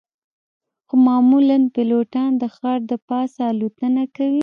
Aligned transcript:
خو 0.87 0.95
معمولاً 1.07 1.57
پیلوټان 1.75 2.31
د 2.41 2.43
ښار 2.55 2.79
د 2.91 2.93
پاسه 3.07 3.41
الوتنه 3.51 4.03
کوي 4.15 4.39